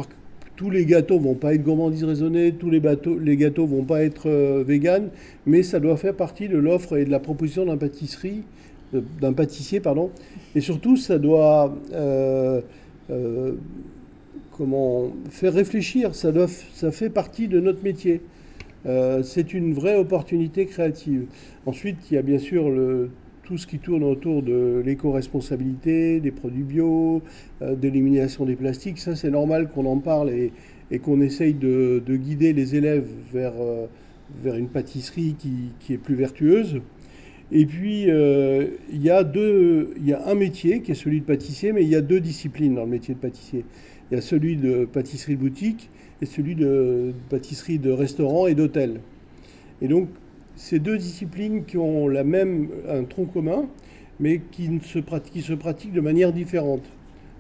tous 0.56 0.70
les 0.72 0.86
gâteaux 0.86 1.20
vont 1.20 1.36
pas 1.36 1.56
être 1.56 1.64
gourmandises 1.64 2.04
raisonnées, 2.06 2.54
tous 2.54 2.70
les, 2.72 2.80
bateaux, 2.82 3.20
les 3.20 3.38
gâteaux 3.38 3.68
vont 3.68 3.86
pas 3.86 4.04
être 4.04 4.30
euh, 4.30 4.64
véganes, 4.68 5.10
mais 5.46 5.64
ça 5.64 5.80
doit 5.82 5.98
faire 5.98 6.16
partie 6.16 6.50
de 6.50 6.58
l'offre 6.58 6.98
et 6.98 7.06
de 7.06 7.12
la 7.12 7.20
proposition 7.20 7.66
d'un 7.66 7.78
pâtisserie, 7.78 8.44
d'un 9.22 9.34
pâtissier, 9.34 9.80
pardon. 9.80 10.12
Et 10.56 10.62
surtout, 10.62 10.98
ça 10.98 11.18
doit 11.18 11.76
euh, 11.94 12.62
euh, 13.10 13.54
comment 14.52 15.12
faire 15.30 15.54
réfléchir. 15.54 16.16
Ça, 16.16 16.32
doit, 16.32 16.48
ça 16.48 16.92
fait 16.92 17.10
partie 17.10 17.48
de 17.48 17.60
notre 17.60 17.84
métier. 17.84 18.22
Euh, 18.86 19.24
c'est 19.24 19.54
une 19.54 19.74
vraie 19.74 19.96
opportunité 19.96 20.66
créative. 20.66 21.26
Ensuite, 21.66 21.98
il 22.10 22.16
y 22.16 22.18
a 22.18 22.22
bien 22.22 22.40
sûr 22.40 22.70
tout 23.46 23.58
ce 23.58 23.68
qui 23.68 23.78
tourne 23.80 24.04
autour 24.04 24.42
de 24.42 24.82
l'éco-responsabilité, 24.84 26.20
des 26.20 26.32
produits 26.32 26.64
bio, 26.64 27.22
euh, 27.62 27.76
d'élimination 27.76 28.44
des 28.44 28.56
plastiques. 28.56 28.98
Ça, 28.98 29.16
c'est 29.16 29.30
normal 29.30 29.70
qu'on 29.70 29.86
en 29.86 30.00
parle 30.00 30.32
et, 30.32 30.52
qu'on 31.00 31.22
essaye 31.22 31.54
de, 31.54 32.02
de 32.06 32.16
guider 32.16 32.54
les 32.54 32.76
élèves 32.76 33.08
vers, 33.32 33.54
euh, 33.60 33.86
vers 34.44 34.56
une 34.56 34.68
pâtisserie 34.68 35.36
qui, 35.38 35.72
qui 35.80 35.94
est 35.94 35.98
plus 35.98 36.16
vertueuse. 36.16 36.82
Et 37.52 37.66
puis, 37.66 38.10
euh, 38.10 38.68
il, 38.92 39.04
y 39.04 39.10
a 39.10 39.24
y 39.24 40.14
a 40.14 40.28
un 40.28 40.36
métier 40.36 40.82
qui 40.82 40.92
est 40.92 40.96
celui 40.96 41.22
de 41.22 41.26
pâtissier, 41.26 41.72
mais 41.74 41.84
il 41.84 41.90
y 41.90 41.96
a 41.96 42.02
deux 42.02 42.20
disciplines 42.20 42.76
dans 42.76 42.86
le 42.86 42.90
métier 42.90 43.14
de 43.14 43.20
pâtissier. 43.20 43.66
Il 44.10 44.16
y 44.16 44.18
a 44.18 44.22
celui 44.22 44.56
de 44.56 44.86
pâtisserie 44.86 45.36
de 45.36 45.42
boutique 45.42 45.90
et 46.22 46.26
celui 46.26 46.56
de 46.56 47.14
pâtisserie 47.30 47.80
de 47.80 47.92
restaurant 47.92 48.48
et 48.48 48.56
d'hôtel. 48.56 49.00
Et 49.82 49.88
donc, 49.88 50.10
ces 50.56 50.80
deux 50.80 50.98
disciplines 50.98 51.66
qui 51.66 51.78
ont 51.78 52.08
la 52.08 52.24
même, 52.24 52.70
un 52.90 53.04
tronc 53.04 53.26
commun, 53.26 53.68
mais 54.20 54.42
qui 54.52 54.70
se 54.82 55.00
pratiquent 55.00 55.94
de 55.94 56.02
manière 56.02 56.32
différente. 56.32 56.84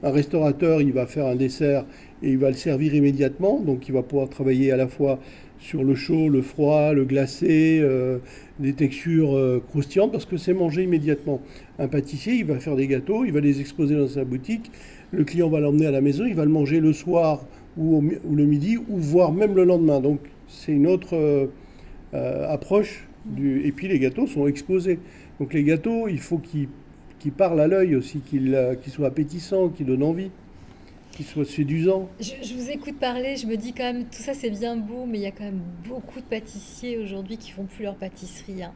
Un 0.05 0.11
restaurateur, 0.11 0.81
il 0.81 0.93
va 0.93 1.07
faire 1.07 1.25
un 1.25 1.35
dessert 1.35 1.83
et 2.21 2.29
il 2.29 2.37
va 2.37 2.49
le 2.49 2.55
servir 2.55 2.93
immédiatement, 2.93 3.59
donc 3.59 3.87
il 3.87 3.91
va 3.91 4.03
pouvoir 4.03 4.29
travailler 4.29 4.71
à 4.71 4.77
la 4.77 4.87
fois 4.87 5.17
sur 5.57 5.83
le 5.83 5.95
chaud, 5.95 6.29
le 6.29 6.43
froid, 6.43 6.93
le 6.93 7.05
glacé, 7.05 7.79
euh, 7.81 8.19
des 8.59 8.73
textures 8.73 9.35
euh, 9.35 9.63
croustillantes, 9.67 10.11
parce 10.11 10.25
que 10.25 10.37
c'est 10.37 10.53
mangé 10.53 10.83
immédiatement. 10.83 11.41
Un 11.79 11.87
pâtissier, 11.87 12.33
il 12.33 12.45
va 12.45 12.59
faire 12.59 12.75
des 12.75 12.85
gâteaux, 12.85 13.25
il 13.25 13.31
va 13.31 13.39
les 13.39 13.61
exposer 13.61 13.95
dans 13.95 14.07
sa 14.07 14.25
boutique, 14.25 14.69
le 15.09 15.23
client 15.23 15.49
va 15.49 15.59
l'emmener 15.59 15.87
à 15.87 15.91
la 15.91 16.01
maison, 16.01 16.23
il 16.23 16.35
va 16.35 16.45
le 16.45 16.51
manger 16.51 16.81
le 16.81 16.93
soir 16.93 17.43
ou, 17.75 18.03
le 18.31 18.45
midi, 18.45 18.77
ou 18.77 18.97
voire 18.97 19.31
même 19.31 19.55
le 19.55 19.63
lendemain. 19.63 20.01
Donc 20.01 20.19
c'est 20.47 20.71
une 20.71 20.85
autre 20.85 21.15
euh, 22.13 22.47
approche. 22.47 23.07
Du... 23.25 23.65
Et 23.65 23.71
puis 23.71 23.87
les 23.87 23.97
gâteaux 23.97 24.27
sont 24.27 24.45
exposés. 24.45 24.99
Donc 25.39 25.51
les 25.55 25.63
gâteaux, 25.63 26.07
il 26.07 26.19
faut 26.19 26.37
qu'ils 26.37 26.67
qu'ils 27.25 27.31
parlent 27.33 27.59
à 27.59 27.65
l'œil 27.67 27.95
aussi, 27.95 28.19
qu'ils 28.19 28.53
euh, 28.53 28.75
qu'ils 28.75 28.93
soient 28.93 29.07
appétissants, 29.07 29.69
qu'ils 29.69 29.87
donnent 29.87 30.03
envie, 30.03 30.29
qu'ils 31.11 31.25
soient 31.25 31.43
séduisants. 31.43 32.07
Je, 32.19 32.33
je 32.43 32.53
vous 32.53 32.69
écoute 32.69 32.99
parler, 32.99 33.35
je 33.35 33.47
me 33.47 33.55
dis 33.57 33.73
quand 33.73 33.91
même, 33.91 34.03
tout 34.03 34.21
ça 34.21 34.35
c'est 34.35 34.51
bien 34.51 34.75
beau, 34.77 35.05
mais 35.07 35.17
il 35.17 35.23
y 35.23 35.25
a 35.25 35.31
quand 35.31 35.45
même 35.45 35.61
beaucoup 35.89 36.19
de 36.19 36.25
pâtissiers 36.25 36.99
aujourd'hui 36.99 37.37
qui 37.37 37.49
font 37.49 37.63
plus 37.63 37.83
leur 37.83 37.95
pâtisserie. 37.95 38.61
hein. 38.61 38.73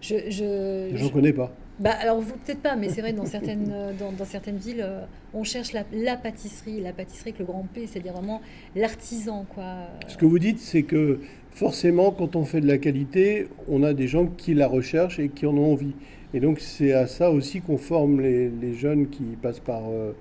Je, 0.00 0.14
je, 0.30 1.08
connais 1.08 1.34
pas. 1.34 1.54
bah, 1.78 1.90
alors 2.00 2.22
vous 2.22 2.32
peut-être 2.32 2.62
pas, 2.62 2.74
mais 2.74 2.88
c'est 2.88 3.02
vrai 3.02 3.12
dans 3.12 3.26
certaines, 3.26 3.70
euh, 3.70 3.92
dans, 4.00 4.12
dans 4.12 4.24
certaines 4.24 4.56
villes, 4.56 4.80
euh, 4.82 5.04
on 5.34 5.44
cherche 5.44 5.74
la, 5.74 5.84
la 5.92 6.16
pâtisserie, 6.16 6.80
la 6.80 6.94
pâtisserie 6.94 7.30
avec 7.32 7.38
le 7.40 7.44
grand 7.44 7.66
P, 7.74 7.86
c'est-à-dire 7.86 8.14
vraiment 8.14 8.40
l'artisan, 8.74 9.44
quoi. 9.54 9.74
Ce 10.08 10.16
que 10.16 10.24
vous 10.24 10.38
dites, 10.38 10.58
c'est 10.58 10.84
que 10.84 11.20
forcément, 11.50 12.12
quand 12.12 12.34
on 12.34 12.46
fait 12.46 12.62
de 12.62 12.66
la 12.66 12.78
qualité, 12.78 13.48
on 13.68 13.82
a 13.82 13.92
des 13.92 14.08
gens 14.08 14.24
qui 14.26 14.54
la 14.54 14.68
recherchent 14.68 15.18
et 15.18 15.28
qui 15.28 15.44
en 15.44 15.54
ont 15.58 15.70
envie. 15.72 15.92
Et 16.32 16.40
donc, 16.40 16.60
c'est 16.60 16.92
à 16.92 17.06
ça 17.06 17.30
aussi 17.30 17.60
qu'on 17.60 17.76
forme 17.78 18.20
les, 18.20 18.74
jeunes 18.74 19.08
qui 19.08 19.22
passent 19.40 19.60
par 19.60 19.82
euh, 19.90 20.12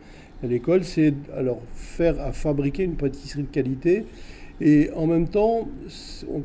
l'école, 0.43 0.83
c'est 0.83 1.13
leur 1.39 1.57
faire 1.73 2.19
à 2.19 2.31
fabriquer 2.31 2.83
une 2.83 2.95
pâtisserie 2.95 3.43
de 3.43 3.47
qualité. 3.47 4.05
Et 4.59 4.89
en 4.95 5.05
même 5.05 5.27
temps, 5.27 5.67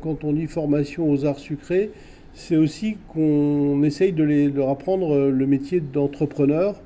quand 0.01 0.23
on 0.23 0.33
dit 0.33 0.45
formation 0.47 1.09
aux 1.09 1.25
arts 1.25 1.39
sucrés, 1.39 1.89
c'est 2.33 2.57
aussi 2.57 2.97
qu'on 3.13 3.81
essaye 3.83 4.13
de, 4.13 4.23
leur 4.23 4.69
apprendre 4.69 5.13
euh, 5.13 5.31
le 5.31 5.47
métier 5.47 5.79
d'entrepreneur, 5.79 6.79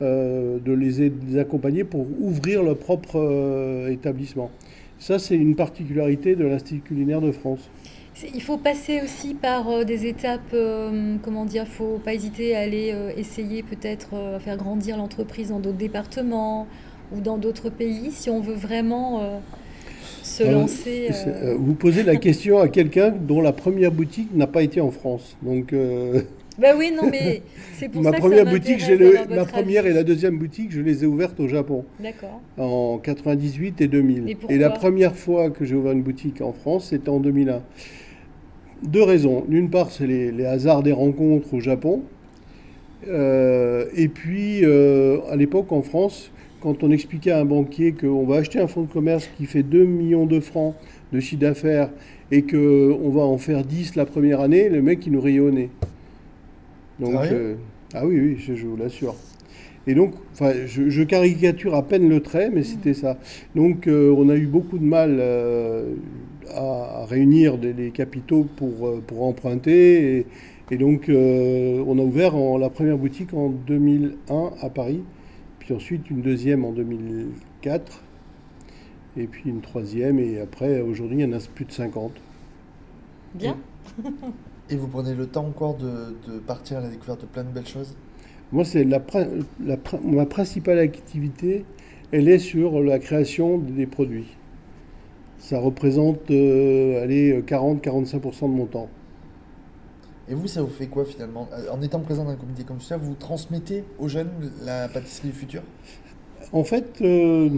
euh, 0.00 0.58
de 0.58 0.72
les, 0.72 1.38
accompagner 1.38 1.84
pour 1.84 2.06
ouvrir 2.20 2.62
leur 2.62 2.78
propre 2.78 3.88
établissement. 3.90 4.50
Ça, 4.98 5.18
c'est 5.18 5.36
une 5.36 5.54
particularité 5.54 6.34
de 6.34 6.46
l'Institut 6.46 6.80
culinaire 6.80 7.20
de 7.20 7.30
France. 7.30 7.68
Il 8.34 8.40
faut 8.42 8.56
passer 8.56 9.02
aussi 9.02 9.34
par 9.34 9.68
euh, 9.68 9.84
des 9.84 10.06
étapes, 10.06 10.40
euh, 10.54 11.16
comment 11.22 11.44
dire, 11.44 11.66
faut 11.66 12.00
pas 12.02 12.14
hésiter 12.14 12.56
à 12.56 12.60
aller 12.60 12.90
euh, 12.94 13.10
essayer 13.16 13.62
peut-être 13.62 14.10
euh, 14.14 14.36
à 14.36 14.40
faire 14.40 14.56
grandir 14.56 14.96
l'entreprise 14.96 15.50
dans 15.50 15.60
d'autres 15.60 15.76
départements 15.76 16.66
ou 17.14 17.20
dans 17.20 17.36
d'autres 17.36 17.68
pays 17.68 18.10
si 18.12 18.30
on 18.30 18.40
veut 18.40 18.54
vraiment 18.54 19.22
se 20.24 20.42
lancer. 20.42 21.10
Vous 21.56 21.74
posez 21.74 22.02
la 22.02 22.16
question 22.16 22.58
à 22.58 22.68
quelqu'un 22.68 23.10
dont 23.10 23.40
la 23.40 23.52
première 23.52 23.92
boutique 23.92 24.34
n'a 24.34 24.48
pas 24.48 24.62
été 24.64 24.80
en 24.80 24.90
France. 24.90 25.36
Donc, 25.42 25.72
Bah 26.58 26.68
oui, 26.76 26.90
non, 26.90 27.08
mais 27.10 27.42
c'est 27.74 27.88
pour 27.90 28.02
ma 28.02 28.12
ça 28.12 28.18
première 28.18 28.44
que 28.44 28.50
ça 28.50 28.56
boutique, 28.56 28.78
j'ai 28.80 28.96
le- 28.96 29.12
ma 29.28 29.44
première 29.44 29.82
avis. 29.84 29.90
et 29.90 29.94
la 29.94 30.02
deuxième 30.02 30.38
boutique, 30.38 30.72
je 30.72 30.80
les 30.80 31.04
ai 31.04 31.06
ouvertes 31.06 31.38
au 31.38 31.48
Japon 31.48 31.84
D'accord. 32.00 32.40
en 32.58 32.98
98 32.98 33.80
et 33.82 33.88
2000. 33.88 34.36
Et 34.48 34.58
la 34.58 34.70
première 34.70 35.14
fois 35.14 35.50
que 35.50 35.64
j'ai 35.64 35.74
ouvert 35.76 35.92
une 35.92 36.02
boutique 36.02 36.40
en 36.40 36.52
France, 36.52 36.88
c'était 36.90 37.10
en 37.10 37.20
2001. 37.20 37.60
Deux 38.82 39.02
raisons. 39.02 39.44
D'une 39.48 39.70
part, 39.70 39.90
c'est 39.90 40.06
les, 40.06 40.32
les 40.32 40.44
hasards 40.44 40.82
des 40.82 40.92
rencontres 40.92 41.54
au 41.54 41.60
Japon. 41.60 42.02
Euh, 43.08 43.86
et 43.94 44.08
puis, 44.08 44.64
euh, 44.64 45.18
à 45.30 45.36
l'époque, 45.36 45.72
en 45.72 45.82
France, 45.82 46.30
quand 46.60 46.82
on 46.82 46.90
expliquait 46.90 47.30
à 47.30 47.40
un 47.40 47.44
banquier 47.44 47.92
qu'on 47.92 48.26
va 48.26 48.36
acheter 48.36 48.58
un 48.58 48.66
fonds 48.66 48.82
de 48.82 48.92
commerce 48.92 49.28
qui 49.36 49.46
fait 49.46 49.62
2 49.62 49.84
millions 49.84 50.26
de 50.26 50.40
francs 50.40 50.74
de 51.12 51.20
chiffre 51.20 51.40
d'affaires 51.40 51.90
et 52.30 52.42
qu'on 52.42 53.10
va 53.10 53.22
en 53.22 53.38
faire 53.38 53.64
10 53.64 53.96
la 53.96 54.06
première 54.06 54.40
année, 54.40 54.68
le 54.68 54.82
mec, 54.82 55.06
il 55.06 55.12
nous 55.12 55.50
nez. 55.50 55.70
Donc, 56.98 57.12
Sérieux 57.12 57.30
euh, 57.32 57.54
ah 57.94 58.06
oui, 58.06 58.18
oui, 58.18 58.36
je, 58.38 58.54
je 58.54 58.66
vous 58.66 58.76
l'assure. 58.76 59.14
Et 59.86 59.94
donc, 59.94 60.14
enfin, 60.32 60.52
je, 60.66 60.88
je 60.88 61.02
caricature 61.04 61.74
à 61.74 61.86
peine 61.86 62.08
le 62.08 62.20
trait, 62.20 62.50
mais 62.52 62.64
c'était 62.64 62.94
ça. 62.94 63.18
Donc, 63.54 63.86
euh, 63.86 64.12
on 64.16 64.28
a 64.28 64.34
eu 64.34 64.46
beaucoup 64.46 64.78
de 64.78 64.84
mal 64.84 65.18
euh, 65.20 65.94
à, 66.54 67.02
à 67.02 67.06
réunir 67.06 67.58
des, 67.58 67.72
des 67.72 67.90
capitaux 67.90 68.44
pour, 68.56 68.86
euh, 68.88 69.02
pour 69.06 69.22
emprunter. 69.24 70.18
Et, 70.18 70.26
et 70.70 70.76
donc, 70.78 71.08
euh, 71.08 71.82
on 71.86 71.98
a 71.98 72.02
ouvert 72.02 72.36
en- 72.36 72.58
la 72.58 72.70
première 72.70 72.98
boutique 72.98 73.34
en 73.34 73.50
2001 73.50 74.52
à 74.60 74.70
Paris, 74.70 75.04
puis 75.58 75.74
ensuite 75.74 76.10
une 76.10 76.22
deuxième 76.22 76.64
en 76.64 76.72
2004, 76.72 78.02
et 79.16 79.26
puis 79.26 79.50
une 79.50 79.62
troisième, 79.62 80.18
et 80.20 80.40
après, 80.40 80.80
aujourd'hui, 80.80 81.18
il 81.18 81.22
y 81.22 81.24
en 81.24 81.32
a 81.32 81.40
plus 81.54 81.64
de 81.64 81.72
50. 81.72 82.22
Bien. 83.34 83.62
Et 84.68 84.76
vous 84.76 84.88
prenez 84.88 85.14
le 85.14 85.30
temps 85.30 85.46
encore 85.46 85.76
de, 85.76 86.18
de 86.26 86.40
partir 86.40 86.78
à 86.78 86.80
la 86.80 86.90
découverte 86.90 87.20
de 87.20 87.26
plein 87.26 87.44
de 87.44 87.50
belles 87.50 87.68
choses? 87.68 87.96
Moi, 88.52 88.64
c'est 88.64 88.84
la, 88.84 89.00
la 89.64 89.76
ma 90.04 90.26
principale 90.26 90.78
activité, 90.78 91.64
elle 92.12 92.28
est 92.28 92.38
sur 92.38 92.82
la 92.82 92.98
création 92.98 93.58
des 93.58 93.86
produits. 93.86 94.36
Ça 95.46 95.60
représente 95.60 96.28
euh, 96.32 97.04
allez, 97.04 97.40
40-45% 97.42 98.40
de 98.40 98.46
mon 98.48 98.66
temps. 98.66 98.88
Et 100.28 100.34
vous, 100.34 100.48
ça 100.48 100.60
vous 100.60 100.72
fait 100.72 100.88
quoi 100.88 101.04
finalement? 101.04 101.48
Euh, 101.52 101.70
En 101.70 101.80
étant 101.82 102.00
présent 102.00 102.24
dans 102.24 102.30
un 102.30 102.34
comité 102.34 102.64
comme 102.64 102.80
ça, 102.80 102.96
vous 102.96 103.14
transmettez 103.14 103.84
aux 104.00 104.08
jeunes 104.08 104.28
la 104.64 104.88
pâtisserie 104.88 105.28
du 105.28 105.34
futur? 105.34 105.62
En 106.50 106.64
fait, 106.64 107.00
euh, 107.00 107.48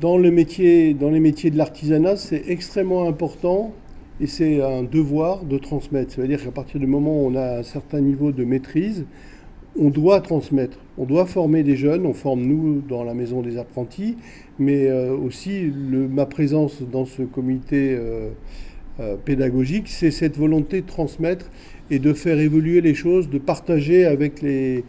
dans, 0.00 0.16
le 0.16 0.30
métier, 0.30 0.94
dans 0.94 1.10
les 1.10 1.20
métiers 1.20 1.50
de 1.50 1.58
l'artisanat, 1.58 2.16
c'est 2.16 2.44
extrêmement 2.48 3.06
important 3.06 3.74
et 4.18 4.26
c'est 4.26 4.62
un 4.62 4.82
devoir 4.82 5.44
de 5.44 5.58
transmettre. 5.58 6.14
Ça 6.14 6.22
veut 6.22 6.28
dire 6.28 6.42
qu'à 6.42 6.52
partir 6.52 6.80
du 6.80 6.86
moment 6.86 7.22
où 7.22 7.26
on 7.26 7.34
a 7.34 7.58
un 7.58 7.64
certain 7.64 8.00
niveau 8.00 8.32
de 8.32 8.44
maîtrise, 8.44 9.04
on 9.78 9.90
doit 9.90 10.20
transmettre. 10.20 10.78
On 10.98 11.04
doit 11.04 11.26
former 11.26 11.62
des 11.62 11.76
jeunes. 11.76 12.06
On 12.06 12.12
forme 12.12 12.42
nous 12.42 12.80
dans 12.80 13.04
la 13.04 13.14
maison 13.14 13.42
des 13.42 13.56
apprentis, 13.58 14.16
mais 14.58 14.86
euh, 14.86 15.16
aussi 15.16 15.72
ma 15.86 16.26
présence 16.26 16.82
dans 16.82 17.04
ce 17.04 17.22
comité 17.22 17.94
euh, 17.98 18.30
euh, 19.00 19.16
pédagogique, 19.16 19.88
c'est 19.88 20.10
cette 20.10 20.36
volonté 20.36 20.82
de 20.82 20.86
transmettre 20.86 21.50
et 21.90 21.98
de 21.98 22.12
faire 22.12 22.38
évoluer 22.38 22.80
les 22.80 22.94
choses, 22.94 23.30
de 23.30 23.38
partager 23.38 24.04
avec 24.04 24.42
les, 24.42 24.84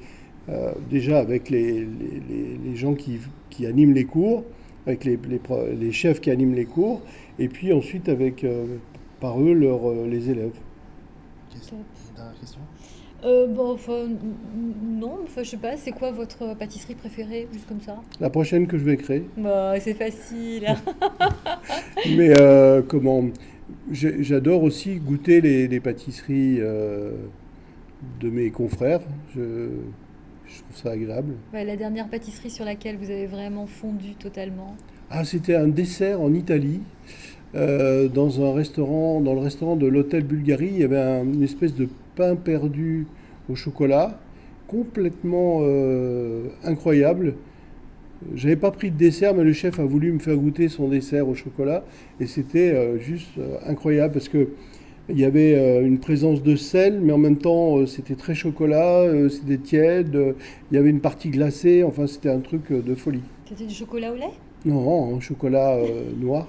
déjà 0.90 1.20
avec 1.20 1.50
les, 1.50 1.88
gens 2.76 2.96
qui, 2.96 3.20
animent 3.66 3.94
les 3.94 4.06
cours, 4.06 4.44
avec 4.86 5.06
les, 5.06 5.18
les 5.80 5.92
chefs 5.92 6.20
qui 6.20 6.32
animent 6.32 6.54
les 6.54 6.66
cours, 6.66 7.02
et 7.40 7.48
puis 7.48 7.74
ensuite 7.74 8.10
avec 8.10 8.46
par 9.24 9.40
eux 9.40 9.54
leurs, 9.54 9.90
euh, 9.90 10.06
les 10.06 10.30
élèves. 10.30 10.60
Question 11.50 11.78
Euh, 13.26 13.48
bon, 13.48 13.72
enfin, 13.74 14.08
non, 14.84 15.20
enfin, 15.24 15.44
je 15.44 15.50
sais 15.52 15.58
pas, 15.58 15.78
c'est 15.78 15.92
quoi 15.94 16.12
votre 16.12 16.56
pâtisserie 16.58 16.96
préférée, 16.96 17.48
juste 17.54 17.68
comme 17.68 17.80
ça? 17.82 18.02
La 18.20 18.30
prochaine 18.30 18.68
que 18.68 18.78
je 18.78 18.84
vais 18.84 18.98
créer. 18.98 19.24
Bah, 19.38 19.74
c'est 19.80 19.94
facile. 19.94 20.66
Mais 22.18 22.38
euh, 22.38 22.82
comment? 22.82 23.24
J'adore 23.92 24.64
aussi 24.64 24.96
goûter 24.96 25.40
les, 25.42 25.68
les 25.68 25.80
pâtisseries 25.80 26.58
euh, 26.60 27.12
de 28.20 28.30
mes 28.30 28.50
confrères. 28.52 29.02
Je, 29.36 29.70
je 30.46 30.60
trouve 30.62 30.76
ça 30.84 30.92
agréable. 30.92 31.34
Ouais, 31.54 31.64
la 31.64 31.78
dernière 31.78 32.10
pâtisserie 32.10 32.50
sur 32.50 32.66
laquelle 32.66 32.98
vous 32.98 33.10
avez 33.10 33.26
vraiment 33.28 33.68
fondu 33.68 34.16
totalement. 34.16 34.76
Ah, 35.10 35.24
c'était 35.24 35.56
un 35.56 35.68
dessert 35.68 36.20
en 36.22 36.34
Italie. 36.34 36.82
euh, 37.56 38.08
dans 38.10 38.44
un 38.44 38.54
restaurant, 38.54 39.22
dans 39.22 39.34
le 39.36 39.40
restaurant 39.42 39.76
de 39.76 39.86
l'hôtel 39.86 40.24
Bulgarie, 40.24 40.70
il 40.74 40.80
y 40.80 40.84
avait 40.84 41.00
un- 41.00 41.24
une 41.24 41.44
espèce 41.44 41.76
de 41.76 41.88
pain 42.16 42.36
perdu 42.36 43.08
au 43.50 43.56
chocolat, 43.56 44.20
complètement 44.68 45.60
euh, 45.62 46.48
incroyable. 46.64 47.36
J'avais 48.36 48.56
pas 48.56 48.72
pris 48.72 48.90
de 48.90 48.98
dessert, 48.98 49.36
mais 49.36 49.44
le 49.44 49.54
chef 49.54 49.80
a 49.80 49.84
voulu 49.84 50.12
me 50.12 50.20
faire 50.20 50.38
goûter 50.38 50.70
son 50.70 50.88
dessert 50.88 51.28
au 51.28 51.36
chocolat, 51.36 51.84
et 52.20 52.26
c'était 52.26 52.72
euh, 52.74 52.98
juste 52.98 53.38
euh, 53.38 53.58
incroyable 53.68 54.14
parce 54.14 54.30
que 54.30 54.50
il 55.10 55.20
y 55.20 55.26
avait 55.26 55.56
euh, 55.56 55.86
une 55.86 56.00
présence 56.00 56.42
de 56.42 56.56
sel, 56.56 57.02
mais 57.02 57.12
en 57.12 57.18
même 57.18 57.38
temps 57.38 57.86
c'était 57.86 58.16
très 58.16 58.34
chocolat, 58.34 59.06
c'était 59.30 59.58
tiède, 59.58 60.18
il 60.72 60.76
y 60.76 60.78
avait 60.78 60.90
une 60.90 61.02
partie 61.02 61.30
glacée, 61.30 61.84
enfin 61.84 62.08
c'était 62.08 62.30
un 62.30 62.40
truc 62.40 62.72
de 62.72 62.96
folie. 62.96 63.24
C'était 63.46 63.66
du 63.66 63.74
chocolat 63.74 64.14
au 64.14 64.16
lait? 64.16 64.32
Non, 64.66 65.16
en 65.16 65.20
chocolat 65.20 65.78
noir. 66.18 66.48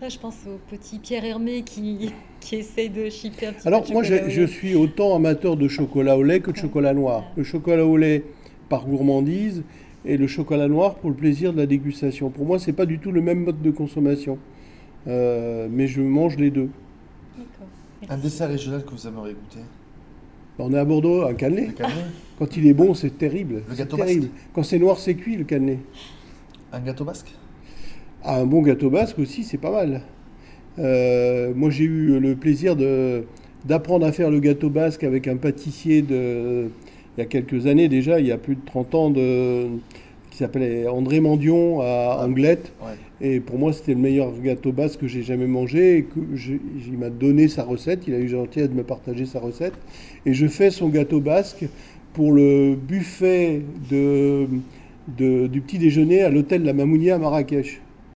Là, 0.00 0.08
je 0.10 0.18
pense 0.18 0.36
au 0.46 0.58
petit 0.70 0.98
Pierre 0.98 1.24
Hermé 1.24 1.62
qui, 1.62 2.12
qui 2.40 2.56
essaye 2.56 2.88
de 2.90 3.08
shipper 3.10 3.46
un 3.46 3.52
petit 3.52 3.66
Alors 3.68 3.82
peu 3.82 3.88
de 3.88 3.92
moi 3.92 4.02
je, 4.02 4.28
je 4.28 4.42
suis 4.42 4.74
autant 4.74 5.14
amateur 5.14 5.56
de 5.56 5.68
chocolat 5.68 6.16
au 6.16 6.22
lait 6.22 6.40
que 6.40 6.50
de 6.50 6.56
chocolat 6.56 6.94
noir. 6.94 7.24
Le 7.36 7.44
chocolat 7.44 7.84
au 7.84 7.96
lait 7.96 8.24
par 8.68 8.86
gourmandise 8.86 9.62
et 10.04 10.16
le 10.16 10.26
chocolat 10.26 10.68
noir 10.68 10.94
pour 10.96 11.10
le 11.10 11.16
plaisir 11.16 11.52
de 11.52 11.58
la 11.58 11.66
dégustation. 11.66 12.30
Pour 12.30 12.46
moi 12.46 12.58
c'est 12.58 12.72
pas 12.72 12.86
du 12.86 12.98
tout 12.98 13.12
le 13.12 13.20
même 13.20 13.44
mode 13.44 13.60
de 13.62 13.70
consommation, 13.70 14.38
Euh, 15.08 15.68
mais 15.70 15.86
je 15.86 16.00
mange 16.00 16.36
les 16.36 16.50
deux. 16.50 16.68
Un 18.08 18.16
dessert 18.16 18.48
régional 18.48 18.84
que 18.84 18.90
vous 18.90 19.06
aimeriez 19.06 19.34
goûter? 19.34 19.60
On 20.58 20.72
est 20.72 20.78
à 20.78 20.84
Bordeaux, 20.84 21.22
un 21.22 21.34
cannelé. 21.34 21.68
Quand 22.38 22.56
il 22.56 22.66
est 22.66 22.74
bon, 22.74 22.94
c'est 22.94 23.16
terrible. 23.16 23.62
Le 23.68 23.74
gâteau 23.74 23.96
terrible. 23.96 24.28
Quand 24.52 24.62
c'est 24.64 24.78
noir, 24.78 24.98
c'est 24.98 25.14
cuit 25.14 25.36
le 25.36 25.44
cannelé. 25.44 25.78
Un 26.72 26.80
gâteau 26.80 27.04
basque? 27.04 27.32
Ah, 28.28 28.40
un 28.40 28.46
bon 28.46 28.60
gâteau 28.62 28.90
basque 28.90 29.18
aussi, 29.20 29.44
c'est 29.44 29.56
pas 29.58 29.70
mal. 29.70 30.00
Euh, 30.80 31.52
moi, 31.54 31.70
j'ai 31.70 31.84
eu 31.84 32.18
le 32.18 32.34
plaisir 32.34 32.74
de, 32.74 33.22
d'apprendre 33.64 34.04
à 34.04 34.10
faire 34.12 34.30
le 34.30 34.40
gâteau 34.40 34.68
basque 34.68 35.04
avec 35.04 35.28
un 35.28 35.36
pâtissier 35.36 36.02
de, 36.02 36.64
il 37.16 37.20
y 37.20 37.22
a 37.22 37.26
quelques 37.26 37.66
années 37.66 37.88
déjà, 37.88 38.18
il 38.18 38.26
y 38.26 38.32
a 38.32 38.36
plus 38.36 38.56
de 38.56 38.60
30 38.66 38.94
ans, 38.96 39.10
de, 39.10 39.66
qui 40.30 40.38
s'appelait 40.38 40.88
André 40.88 41.20
Mandion 41.20 41.80
à 41.80 42.18
Ah. 42.20 42.24
Anglette. 42.26 42.72
Ouais. 42.82 42.96
Et 43.26 43.38
pour 43.40 43.58
moi, 43.58 43.72
c'était 43.72 43.94
le 43.94 44.00
meilleur 44.00 44.32
gâteau 44.42 44.72
basque 44.72 45.00
que 45.00 45.06
j'ai 45.06 45.22
jamais 45.22 45.46
mangé. 45.46 45.98
Et 45.98 46.02
que 46.02 46.18
il 46.34 46.98
m'a 46.98 47.10
donné 47.10 47.46
sa 47.48 47.62
recette. 47.62 48.06
Il 48.08 48.14
a 48.14 48.18
eu 48.18 48.28
gentillesse 48.28 48.68
de 48.70 48.74
me 48.74 48.82
partager 48.82 49.24
sa 49.24 49.38
recette. 49.38 49.72
Et 50.26 50.34
je 50.34 50.46
fais 50.48 50.70
son 50.70 50.88
gâteau 50.88 51.20
basque 51.20 51.64
pour 52.12 52.32
le 52.32 52.74
buffet 52.74 53.62
de, 53.88 54.46
de- 55.16 55.46
du 55.46 55.60
petit 55.62 55.78
déjeuner 55.78 56.22
à 56.22 56.28
l'hôtel 56.28 56.64
La 56.64 56.72
Mamounia 56.74 57.14
à 57.14 57.18
Marrakech. 57.18 57.80